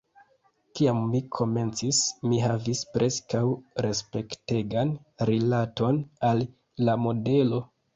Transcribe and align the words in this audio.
Kiam 0.77 1.01
mi 1.11 1.21
komencis, 1.39 1.99
mi 2.31 2.41
havis 2.45 2.83
preskaŭ 2.97 3.45
respektegan 3.89 4.99
rilaton 5.35 6.05
al 6.35 6.47
la 6.91 7.03
modelo. 7.09 7.67